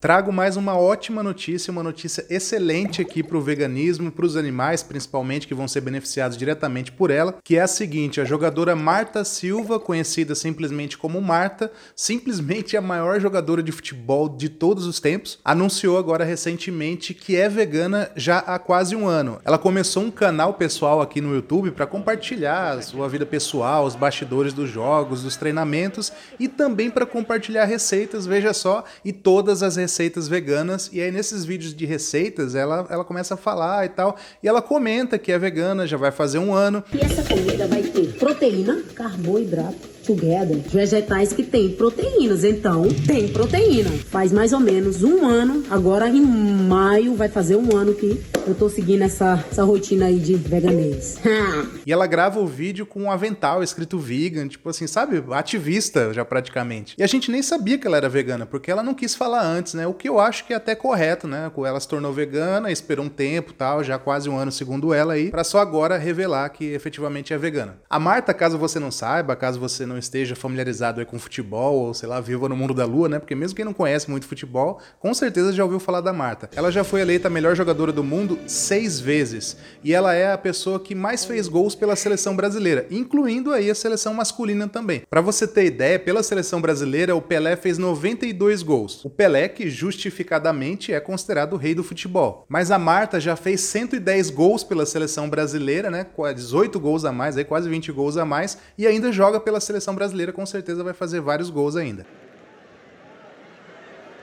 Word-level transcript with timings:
Trago 0.00 0.32
mais 0.32 0.56
uma 0.56 0.78
ótima 0.78 1.24
notícia, 1.24 1.72
uma 1.72 1.82
notícia 1.82 2.24
excelente 2.30 3.02
aqui 3.02 3.20
para 3.20 3.36
o 3.36 3.40
veganismo, 3.40 4.12
para 4.12 4.24
os 4.24 4.36
animais, 4.36 4.80
principalmente, 4.80 5.48
que 5.48 5.54
vão 5.54 5.66
ser 5.66 5.80
beneficiados 5.80 6.36
diretamente 6.36 6.92
por 6.92 7.10
ela, 7.10 7.34
que 7.42 7.56
é 7.56 7.62
a 7.62 7.66
seguinte: 7.66 8.20
a 8.20 8.24
jogadora 8.24 8.76
Marta 8.76 9.24
Silva, 9.24 9.80
conhecida 9.80 10.36
simplesmente 10.36 10.96
como 10.96 11.20
Marta, 11.20 11.72
simplesmente 11.96 12.76
a 12.76 12.80
maior 12.80 13.20
jogadora 13.20 13.60
de 13.60 13.72
futebol 13.72 14.28
de 14.28 14.48
todos 14.48 14.86
os 14.86 15.00
tempos, 15.00 15.40
anunciou 15.44 15.98
agora 15.98 16.24
recentemente 16.24 17.12
que 17.12 17.34
é 17.34 17.48
vegana 17.48 18.08
já 18.14 18.38
há 18.38 18.56
quase 18.56 18.94
um 18.94 19.08
ano. 19.08 19.40
Ela 19.44 19.58
começou 19.58 20.04
um 20.04 20.12
canal 20.12 20.54
pessoal 20.54 21.00
aqui 21.00 21.20
no 21.20 21.34
YouTube 21.34 21.72
para 21.72 21.88
compartilhar 21.88 22.80
sua 22.84 23.08
vida 23.08 23.26
pessoal, 23.26 23.84
os 23.84 23.96
bastidores 23.96 24.52
dos 24.52 24.70
jogos, 24.70 25.24
dos 25.24 25.34
treinamentos 25.34 26.12
e 26.38 26.46
também 26.46 26.88
para 26.88 27.04
compartilhar 27.04 27.64
receitas, 27.64 28.26
veja 28.26 28.52
só, 28.52 28.84
e 29.04 29.12
todas 29.12 29.60
as 29.60 29.74
receitas 29.74 29.87
receitas 29.88 30.28
veganas, 30.28 30.90
e 30.92 31.00
aí 31.00 31.10
nesses 31.10 31.46
vídeos 31.46 31.74
de 31.74 31.86
receitas 31.86 32.54
ela, 32.54 32.86
ela 32.90 33.04
começa 33.04 33.32
a 33.32 33.36
falar 33.38 33.86
e 33.86 33.88
tal, 33.88 34.16
e 34.42 34.46
ela 34.46 34.60
comenta 34.60 35.18
que 35.18 35.32
é 35.32 35.38
vegana, 35.38 35.86
já 35.86 35.96
vai 35.96 36.10
fazer 36.10 36.38
um 36.38 36.52
ano. 36.52 36.84
E 36.92 37.00
essa 37.00 37.22
comida 37.22 37.66
vai 37.66 37.82
ter 37.82 38.12
proteína, 38.18 38.82
carboidrato, 38.94 39.88
together, 40.04 40.58
vegetais 40.68 41.32
que 41.32 41.42
tem 41.42 41.70
proteínas. 41.70 42.44
Então, 42.44 42.86
tem 43.06 43.28
proteína. 43.28 43.90
Faz 44.10 44.30
mais 44.30 44.52
ou 44.52 44.60
menos 44.60 45.02
um 45.02 45.24
ano, 45.24 45.64
agora 45.70 46.08
em 46.08 46.20
maio 46.20 47.14
vai 47.14 47.28
fazer 47.30 47.56
um 47.56 47.74
ano 47.74 47.94
que 47.94 48.20
eu 48.48 48.54
tô 48.54 48.68
seguindo 48.68 49.02
essa, 49.02 49.44
essa 49.50 49.62
rotina 49.62 50.06
aí 50.06 50.18
de 50.18 50.34
veganês. 50.34 51.18
e 51.84 51.92
ela 51.92 52.06
grava 52.06 52.40
o 52.40 52.46
vídeo 52.46 52.86
com 52.86 53.02
um 53.02 53.10
avental 53.10 53.62
escrito 53.62 53.98
vegan, 53.98 54.48
tipo 54.48 54.70
assim, 54.70 54.86
sabe? 54.86 55.22
Ativista 55.32 56.14
já 56.14 56.24
praticamente. 56.24 56.94
E 56.96 57.02
a 57.02 57.06
gente 57.06 57.30
nem 57.30 57.42
sabia 57.42 57.76
que 57.76 57.86
ela 57.86 57.98
era 57.98 58.08
vegana, 58.08 58.46
porque 58.46 58.70
ela 58.70 58.82
não 58.82 58.94
quis 58.94 59.14
falar 59.14 59.44
antes, 59.44 59.74
né? 59.74 59.86
O 59.86 59.92
que 59.92 60.08
eu 60.08 60.18
acho 60.18 60.46
que 60.46 60.54
é 60.54 60.56
até 60.56 60.74
correto, 60.74 61.28
né? 61.28 61.50
Ela 61.58 61.78
se 61.78 61.86
tornou 61.86 62.10
vegana, 62.10 62.72
esperou 62.72 63.04
um 63.04 63.08
tempo 63.10 63.52
tal, 63.52 63.84
já 63.84 63.98
quase 63.98 64.30
um 64.30 64.38
ano 64.38 64.50
segundo 64.50 64.94
ela 64.94 65.12
aí, 65.12 65.30
para 65.30 65.44
só 65.44 65.58
agora 65.58 65.98
revelar 65.98 66.48
que 66.48 66.64
efetivamente 66.64 67.34
é 67.34 67.38
vegana. 67.38 67.76
A 67.90 67.98
Marta, 67.98 68.32
caso 68.32 68.56
você 68.56 68.78
não 68.78 68.90
saiba, 68.90 69.36
caso 69.36 69.60
você 69.60 69.84
não 69.84 69.98
esteja 69.98 70.34
familiarizado 70.34 71.04
com 71.04 71.18
futebol 71.18 71.74
ou 71.74 71.92
sei 71.92 72.08
lá, 72.08 72.18
viva 72.18 72.48
no 72.48 72.56
mundo 72.56 72.72
da 72.72 72.86
lua, 72.86 73.10
né? 73.10 73.18
Porque 73.18 73.34
mesmo 73.34 73.54
quem 73.54 73.64
não 73.64 73.74
conhece 73.74 74.10
muito 74.10 74.26
futebol, 74.26 74.80
com 74.98 75.12
certeza 75.12 75.52
já 75.52 75.62
ouviu 75.62 75.78
falar 75.78 76.00
da 76.00 76.14
Marta. 76.14 76.48
Ela 76.56 76.72
já 76.72 76.82
foi 76.82 77.02
eleita 77.02 77.28
a 77.28 77.30
melhor 77.30 77.54
jogadora 77.54 77.92
do 77.92 78.02
mundo 78.02 78.37
seis 78.46 78.98
vezes 79.00 79.56
e 79.82 79.92
ela 79.92 80.14
é 80.14 80.32
a 80.32 80.38
pessoa 80.38 80.80
que 80.80 80.94
mais 80.94 81.24
fez 81.24 81.48
gols 81.48 81.74
pela 81.74 81.96
seleção 81.96 82.34
brasileira, 82.34 82.86
incluindo 82.90 83.52
aí 83.52 83.70
a 83.70 83.74
seleção 83.74 84.14
masculina 84.14 84.68
também. 84.68 85.02
Para 85.08 85.20
você 85.20 85.46
ter 85.46 85.66
ideia, 85.66 85.98
pela 85.98 86.22
seleção 86.22 86.60
brasileira 86.60 87.14
o 87.14 87.22
Pelé 87.22 87.56
fez 87.56 87.78
92 87.78 88.62
gols. 88.62 89.04
O 89.04 89.10
Pelé 89.10 89.48
que 89.48 89.68
justificadamente 89.70 90.92
é 90.92 91.00
considerado 91.00 91.54
o 91.54 91.56
rei 91.56 91.74
do 91.74 91.84
futebol. 91.84 92.44
Mas 92.48 92.70
a 92.70 92.78
Marta 92.78 93.20
já 93.20 93.36
fez 93.36 93.60
110 93.62 94.30
gols 94.30 94.64
pela 94.64 94.86
seleção 94.86 95.28
brasileira, 95.28 95.90
né? 95.90 96.06
18 96.34 96.78
gols 96.80 97.04
a 97.04 97.12
mais, 97.12 97.36
aí 97.36 97.44
quase 97.44 97.68
20 97.68 97.92
gols 97.92 98.16
a 98.16 98.24
mais 98.24 98.58
e 98.76 98.86
ainda 98.86 99.12
joga 99.12 99.40
pela 99.40 99.60
seleção 99.60 99.94
brasileira 99.94 100.32
com 100.32 100.44
certeza 100.44 100.84
vai 100.84 100.94
fazer 100.94 101.20
vários 101.20 101.50
gols 101.50 101.76
ainda. 101.76 102.06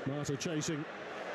Marta 0.07 0.35
chasing. 0.39 0.77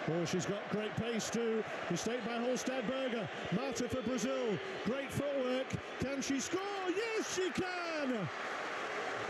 Oh, 0.09 0.25
she's 0.25 0.47
got 0.47 0.69
great 0.71 0.95
pace 0.97 1.29
too. 1.29 1.63
Mistake 1.91 2.25
by 2.25 2.39
Holstadberger. 2.39 3.29
Marta 3.53 3.89
for 3.89 4.03
Brazil. 4.03 4.59
Great 4.85 5.11
footwork. 5.11 5.67
Can 6.01 6.23
she 6.23 6.41
score? 6.41 6.61
Yes, 6.89 7.35
she 7.35 7.51
can. 7.51 8.29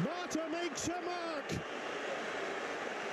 Marta 0.04 0.42
makes 0.50 0.86
her 0.86 1.00
mark. 1.04 1.44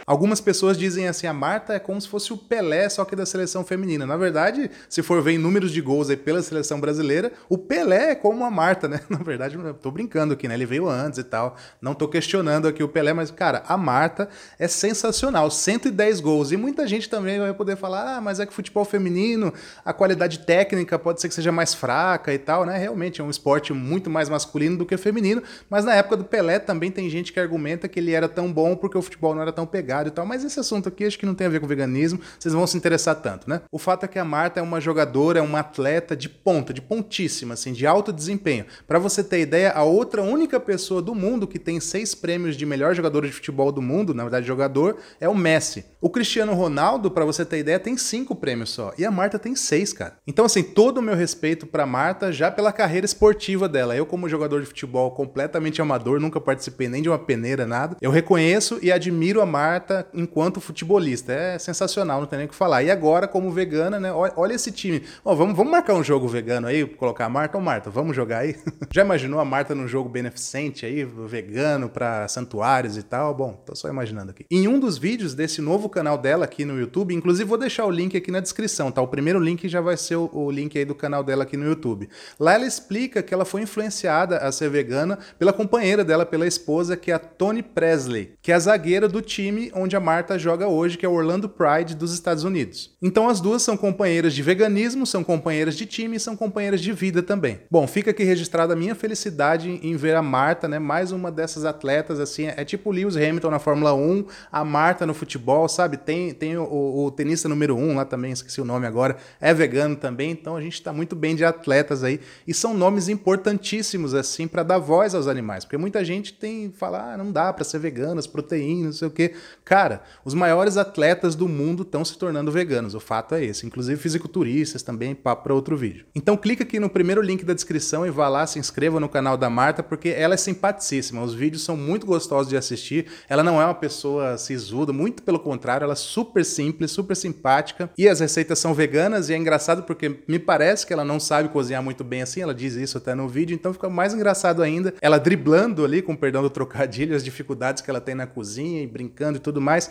Algumas 0.08 0.40
pessoas 0.40 0.78
dizem 0.78 1.06
assim, 1.06 1.28
a 1.28 1.34
Marta 1.34 1.74
é 1.74 1.80
como 1.80 2.00
se 2.00 2.08
fosse 2.08 2.32
o 2.32 2.38
Pelé, 2.38 2.88
só 2.88 3.04
que 3.04 3.14
da 3.14 3.26
seleção 3.26 3.66
feminina. 3.66 4.06
Na 4.06 4.16
verdade, 4.16 4.72
se 4.88 5.04
for 5.04 5.22
ver 5.22 5.34
em 5.34 5.38
números 5.38 5.70
de 5.70 5.82
gols 5.82 6.10
aí 6.10 6.16
pela 6.16 6.42
seleção 6.42 6.80
brasileira, 6.80 7.34
o 7.50 7.58
Pelé 7.58 8.12
é 8.12 8.16
como 8.16 8.46
a 8.46 8.50
Marta, 8.50 8.88
né? 8.88 9.02
Na 9.12 9.18
verdade, 9.18 9.58
eu 9.58 9.74
tô 9.74 9.92
brincando 9.92 10.34
aqui, 10.34 10.48
né? 10.48 10.54
Ele 10.54 10.66
veio 10.66 10.88
antes 10.88 11.20
e 11.20 11.26
tal. 11.26 11.58
Não 11.82 11.94
tô 11.94 12.08
questionando 12.08 12.70
aqui 12.70 12.82
o 12.82 12.88
Pelé, 12.88 13.12
mas, 13.12 13.32
cara, 13.32 13.64
a 13.68 13.76
Marta 13.76 14.30
é 14.58 14.66
sensacional. 14.66 15.52
110 15.52 16.22
gols. 16.22 16.54
E 16.54 16.56
muita 16.56 16.88
gente 16.88 17.10
também 17.10 17.38
vai 17.38 17.54
poder 17.54 17.76
falar, 17.76 18.16
ah, 18.16 18.22
mas 18.22 18.40
é 18.40 18.46
que 18.46 18.54
futebol 18.54 18.86
feminino, 18.86 19.54
a 19.84 19.92
qualidade 19.92 20.40
técnica 20.40 20.98
pode 20.98 21.20
ser 21.20 21.28
que 21.28 21.36
seja 21.36 21.52
mais 21.52 21.74
fraca 21.74 22.34
e 22.34 22.40
tal, 22.40 22.66
né? 22.66 22.78
Realmente 22.78 23.20
é 23.20 23.24
um 23.26 23.30
esporte 23.30 23.74
muito 23.74 24.10
mais 24.10 24.30
masculino 24.30 24.78
do 24.78 24.86
que 24.86 24.96
feminino. 24.96 25.44
Mas 25.70 25.84
na 25.84 25.94
época 25.94 26.16
do 26.16 26.24
Pelé 26.24 26.60
também 26.60 26.92
tem 26.92 27.10
gente 27.10 27.34
que 27.34 27.42
argumenta 27.42 27.90
que 27.90 28.00
ele 28.00 28.14
era 28.14 28.30
tão 28.30 28.54
bom 28.54 28.74
porque 28.74 28.98
o 28.98 29.02
futebol 29.02 29.36
não 29.36 29.42
era 29.42 29.52
tão 29.52 29.66
pegado 29.66 29.97
e 30.06 30.12
tal, 30.12 30.26
mas 30.26 30.44
esse 30.44 30.60
assunto 30.60 30.90
aqui 30.90 31.06
acho 31.06 31.18
que 31.18 31.26
não 31.26 31.34
tem 31.34 31.48
a 31.48 31.50
ver 31.50 31.60
com 31.60 31.66
veganismo, 31.66 32.20
vocês 32.38 32.54
vão 32.54 32.68
se 32.68 32.78
interessar 32.78 33.16
tanto, 33.16 33.50
né? 33.50 33.62
O 33.72 33.80
fato 33.80 34.04
é 34.04 34.08
que 34.08 34.20
a 34.20 34.26
Marta 34.26 34.60
é 34.60 34.64
uma 34.64 34.80
jogadora, 34.80 35.40
é 35.40 35.42
uma 35.42 35.62
atleta 35.62 36.16
de 36.16 36.28
ponta, 36.28 36.74
de 36.74 36.82
pontíssima, 36.82 37.54
assim, 37.54 37.74
de 37.74 37.88
alto 37.88 38.12
desempenho. 38.14 38.66
Para 38.86 39.00
você 39.00 39.24
ter 39.24 39.40
ideia, 39.40 39.72
a 39.72 39.84
outra 39.84 40.22
única 40.22 40.60
pessoa 40.60 41.02
do 41.02 41.16
mundo 41.16 41.48
que 41.48 41.58
tem 41.58 41.80
seis 41.80 42.14
prêmios 42.14 42.56
de 42.56 42.66
melhor 42.66 42.94
jogador 42.94 43.26
de 43.26 43.32
futebol 43.32 43.72
do 43.72 43.82
mundo, 43.82 44.14
na 44.14 44.24
verdade 44.24 44.46
jogador, 44.46 44.98
é 45.20 45.28
o 45.28 45.36
Messi. 45.36 45.86
O 46.02 46.10
Cristiano 46.10 46.54
Ronaldo, 46.54 47.10
para 47.10 47.26
você 47.26 47.44
ter 47.46 47.60
ideia, 47.60 47.80
tem 47.80 47.98
cinco 47.98 48.36
prêmios 48.36 48.70
só, 48.70 48.94
e 48.98 49.06
a 49.06 49.10
Marta 49.10 49.40
tem 49.40 49.56
seis, 49.56 49.94
cara. 49.94 50.18
Então, 50.28 50.46
assim, 50.46 50.62
todo 50.62 50.98
o 50.98 51.02
meu 51.02 51.16
respeito 51.16 51.66
para 51.66 51.86
Marta 51.86 52.32
já 52.32 52.52
pela 52.52 52.72
carreira 52.72 53.06
esportiva 53.06 53.68
dela. 53.68 53.96
Eu, 53.96 54.06
como 54.06 54.30
jogador 54.30 54.60
de 54.60 54.68
futebol 54.68 55.12
completamente 55.12 55.82
amador, 55.82 56.20
nunca 56.20 56.40
participei 56.40 56.88
nem 56.88 57.02
de 57.02 57.10
uma 57.10 57.18
peneira, 57.20 57.66
nada. 57.66 57.98
Eu 58.02 58.12
reconheço 58.12 58.80
e 58.82 58.92
admiro 58.92 59.42
a 59.42 59.46
Marta 59.46 59.87
Marta 59.88 60.08
enquanto 60.14 60.60
futebolista. 60.60 61.32
É 61.32 61.58
sensacional, 61.58 62.20
não 62.20 62.28
tem 62.28 62.38
nem 62.38 62.46
o 62.46 62.50
que 62.50 62.56
falar. 62.56 62.84
E 62.84 62.92
agora, 62.92 63.28
como 63.28 63.50
vegana, 63.52 64.00
né? 64.00 64.12
Olha 64.12 64.54
esse 64.54 64.72
time. 64.72 65.04
Vamos, 65.24 65.56
vamos 65.56 65.72
marcar 65.72 65.94
um 65.94 66.04
jogo 66.04 66.28
vegano 66.28 66.68
aí, 66.68 66.86
colocar 66.86 67.26
a 67.26 67.30
Marta. 67.30 67.58
Ô, 67.58 67.62
Marta, 67.62 67.90
vamos 67.90 68.16
jogar 68.16 68.40
aí? 68.40 68.56
Já 68.92 69.04
imaginou 69.04 69.40
a 69.40 69.46
Marta 69.46 69.74
num 69.74 69.88
jogo 69.88 70.10
beneficente 70.10 70.86
aí, 70.86 71.06
vegano, 71.06 71.90
para 71.90 72.28
santuários 72.28 72.98
e 72.98 73.04
tal? 73.04 73.34
Bom, 73.34 73.54
tô 73.66 73.76
só 73.76 73.88
imaginando 73.88 74.32
aqui. 74.32 74.46
Em 74.52 74.68
um 74.68 74.80
dos 74.80 74.98
vídeos 74.98 75.34
desse 75.34 75.62
novo 75.62 75.88
canal 75.88 76.18
dela 76.18 76.46
aqui 76.46 76.66
no 76.66 76.78
YouTube, 76.78 77.14
inclusive 77.14 77.48
vou 77.48 77.58
deixar 77.58 77.86
o 77.86 77.92
link 77.92 78.18
aqui 78.18 78.32
na 78.32 78.40
descrição, 78.40 78.92
tá? 78.92 79.02
O 79.02 79.08
primeiro 79.08 79.40
link 79.40 79.70
já 79.70 79.80
vai 79.80 79.96
ser 79.96 80.18
o, 80.18 80.30
o 80.34 80.52
link 80.52 80.78
aí 80.78 80.86
do 80.86 80.96
canal 80.96 81.24
dela 81.24 81.44
aqui 81.44 81.56
no 81.56 81.66
YouTube. 81.66 82.10
Lá 82.40 82.56
ela 82.56 82.66
explica 82.66 83.24
que 83.24 83.34
ela 83.34 83.46
foi 83.46 83.62
influenciada 83.62 84.38
a 84.38 84.52
ser 84.52 84.70
vegana 84.70 85.18
pela 85.40 85.54
companheira 85.54 86.04
dela, 86.04 86.26
pela 86.26 86.46
esposa, 86.46 86.98
que 86.98 87.12
é 87.12 87.14
a 87.14 87.20
Tony 87.20 87.64
Presley, 87.64 88.34
que 88.42 88.52
é 88.52 88.56
a 88.56 88.60
zagueira 88.60 89.08
do 89.08 89.22
time 89.22 89.72
onde 89.78 89.96
a 89.96 90.00
Marta 90.00 90.38
joga 90.38 90.68
hoje, 90.68 90.98
que 90.98 91.06
é 91.06 91.10
o 91.10 91.14
Orlando 91.14 91.48
Pride 91.48 91.96
dos 91.96 92.14
Estados 92.14 92.44
Unidos. 92.44 92.96
Então 93.02 93.30
as 93.30 93.40
duas 93.40 93.62
são 93.62 93.78
companheiras 93.78 94.34
de 94.34 94.42
veganismo, 94.42 95.06
são 95.06 95.24
companheiras 95.24 95.76
de 95.76 95.86
time 95.86 96.18
e 96.18 96.20
são 96.20 96.36
companheiras 96.36 96.82
de 96.82 96.92
vida 96.92 97.24
também. 97.24 97.60
Bom, 97.70 97.88
fica 97.88 98.12
aqui 98.12 98.24
registrada 98.24 98.74
a 98.74 98.76
minha 98.76 98.96
felicidade 98.96 99.80
em 99.82 99.96
ver 99.96 100.16
a 100.16 100.22
Marta, 100.22 100.68
né, 100.68 100.80
mais 100.80 101.12
uma 101.12 101.32
dessas 101.32 101.66
atletas 101.66 102.20
assim, 102.20 102.48
é 102.48 102.64
tipo 102.64 102.92
Lewis 102.92 103.16
Hamilton 103.16 103.50
na 103.50 103.60
Fórmula 103.60 103.94
1, 103.94 104.26
a 104.52 104.64
Marta 104.64 105.06
no 105.06 105.14
futebol, 105.14 105.68
sabe? 105.68 105.98
Tem 105.98 106.34
tem 106.34 106.58
o, 106.58 107.06
o 107.06 107.12
tenista 107.12 107.50
número 107.50 107.76
1 107.76 107.96
lá 107.96 108.06
também, 108.06 108.32
esqueci 108.32 108.62
o 108.62 108.66
nome 108.66 108.86
agora, 108.86 109.18
é 109.40 109.54
vegano 109.54 109.96
também, 109.96 110.32
então 110.32 110.56
a 110.56 110.62
gente 110.62 110.74
está 110.74 110.92
muito 110.92 111.16
bem 111.16 111.36
de 111.36 111.46
atletas 111.46 112.04
aí 112.04 112.20
e 112.48 112.54
são 112.54 112.74
nomes 112.74 113.10
importantíssimos 113.10 114.14
assim 114.14 114.48
para 114.48 114.64
dar 114.64 114.78
voz 114.78 115.14
aos 115.16 115.28
animais, 115.28 115.66
porque 115.66 115.78
muita 115.78 116.04
gente 116.04 116.34
tem 116.34 116.72
falar, 116.72 117.14
ah, 117.14 117.18
não 117.18 117.32
dá 117.32 117.52
para 117.52 117.64
ser 117.64 117.80
vegano, 117.80 118.20
as 118.20 118.28
proteínas, 118.28 118.86
não 118.86 118.94
sei 118.94 119.08
o 119.08 119.12
quê. 119.12 119.34
Cara, 119.68 120.02
os 120.24 120.34
maiores 120.34 120.78
atletas 120.78 121.36
do 121.36 121.46
mundo 121.46 121.84
estão 121.84 122.06
se 122.06 122.18
tornando 122.18 122.50
veganos. 122.50 122.96
O 122.96 123.02
fato 123.02 123.36
é 123.36 123.44
esse. 123.44 123.66
Inclusive 123.66 124.02
fisiculturistas 124.02 124.82
também, 124.82 125.14
papo 125.14 125.44
para 125.44 125.54
outro 125.54 125.76
vídeo. 125.76 126.06
Então 126.16 126.38
clica 126.38 126.64
aqui 126.64 126.80
no 126.80 126.90
primeiro 126.90 127.22
link 127.22 127.44
da 127.44 127.54
descrição 127.54 128.08
e 128.08 128.10
vá 128.10 128.30
lá, 128.30 128.48
se 128.48 128.60
inscreva 128.60 128.98
no 128.98 129.10
canal 129.10 129.36
da 129.36 129.50
Marta, 129.50 129.84
porque 129.84 130.08
ela 130.08 130.36
é 130.36 130.38
simpaticíssima. 130.38 131.22
Os 131.22 131.34
vídeos 131.34 131.66
são 131.66 131.76
muito 131.76 132.06
gostosos 132.06 132.48
de 132.48 132.56
assistir. 132.56 133.08
Ela 133.28 133.44
não 133.44 133.62
é 133.62 133.66
uma 133.66 133.74
pessoa 133.74 134.38
sisuda, 134.38 134.94
muito 134.94 135.22
pelo 135.22 135.38
contrário, 135.38 135.84
ela 135.84 135.92
é 135.92 135.98
super 135.98 136.46
simples, 136.46 136.92
super 136.92 137.18
simpática. 137.18 137.90
E 137.98 138.08
as 138.08 138.22
receitas 138.22 138.60
são 138.60 138.74
veganas 138.74 139.28
e 139.28 139.34
é 139.34 139.38
engraçado 139.38 139.84
porque 139.84 140.24
me 140.30 140.40
parece 140.40 140.88
que 140.88 140.94
ela 140.94 141.04
não 141.04 141.20
sabe 141.20 141.50
cozinhar 141.50 141.84
muito 141.84 142.06
bem 142.06 142.22
assim, 142.22 142.42
ela 142.42 142.56
diz 142.56 142.76
isso 142.76 142.98
até 142.98 143.14
no 143.14 143.28
vídeo, 143.28 143.54
então 143.54 143.74
fica 143.74 143.90
mais 143.90 144.14
engraçado 144.14 144.64
ainda. 144.64 144.94
Ela 145.02 145.18
driblando 145.18 145.84
ali, 145.84 146.02
com 146.02 146.16
perdão 146.16 146.42
do 146.42 146.50
trocadilho, 146.50 147.14
as 147.14 147.24
dificuldades 147.24 147.82
que 147.82 147.90
ela 147.90 148.00
tem 148.00 148.16
na 148.16 148.26
cozinha 148.26 148.82
e 148.82 148.88
brincando 148.88 149.38
e 149.38 149.42
tudo 149.42 149.57
mais. 149.62 149.90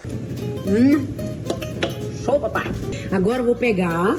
Hum. 0.66 1.06
Show, 2.24 2.40
papai. 2.40 2.64
Agora 3.12 3.38
eu 3.38 3.44
vou 3.44 3.56
pegar. 3.56 4.16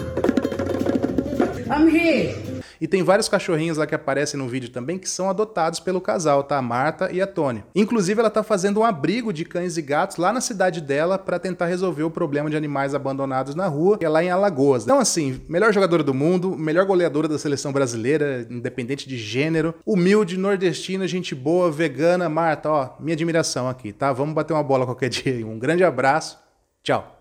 Here. 1.93 2.46
E 2.79 2.87
tem 2.87 3.03
vários 3.03 3.29
cachorrinhos 3.29 3.77
lá 3.77 3.87
que 3.87 3.95
aparecem 3.95 4.39
no 4.39 4.47
vídeo 4.47 4.69
também 4.69 4.97
que 4.97 5.09
são 5.09 5.29
adotados 5.29 5.79
pelo 5.79 6.01
casal, 6.01 6.43
tá? 6.43 6.57
A 6.57 6.61
Marta 6.61 7.11
e 7.11 7.21
a 7.21 7.27
Tony. 7.27 7.63
Inclusive, 7.75 8.19
ela 8.19 8.29
tá 8.29 8.43
fazendo 8.43 8.79
um 8.79 8.83
abrigo 8.83 9.31
de 9.33 9.45
cães 9.45 9.77
e 9.77 9.81
gatos 9.81 10.17
lá 10.17 10.31
na 10.31 10.41
cidade 10.41 10.81
dela 10.81 11.17
para 11.17 11.39
tentar 11.39 11.65
resolver 11.65 12.03
o 12.03 12.11
problema 12.11 12.49
de 12.49 12.57
animais 12.57 12.93
abandonados 12.93 13.55
na 13.55 13.67
rua, 13.67 13.97
que 13.97 14.05
é 14.05 14.09
lá 14.09 14.23
em 14.23 14.29
Alagoas. 14.29 14.83
Então, 14.83 14.99
assim, 14.99 15.41
melhor 15.49 15.73
jogadora 15.73 16.03
do 16.03 16.13
mundo, 16.13 16.55
melhor 16.57 16.85
goleadora 16.85 17.27
da 17.27 17.37
seleção 17.37 17.71
brasileira, 17.71 18.45
independente 18.49 19.07
de 19.07 19.17
gênero, 19.17 19.73
humilde, 19.85 20.37
nordestina, 20.37 21.07
gente 21.07 21.33
boa, 21.33 21.71
vegana. 21.71 22.29
Marta, 22.29 22.69
ó, 22.69 22.89
minha 22.99 23.13
admiração 23.13 23.67
aqui, 23.67 23.91
tá? 23.91 24.11
Vamos 24.13 24.33
bater 24.33 24.53
uma 24.53 24.63
bola 24.63 24.85
qualquer 24.85 25.09
dia. 25.09 25.45
Um 25.45 25.59
grande 25.59 25.83
abraço. 25.83 26.37
Tchau. 26.83 27.16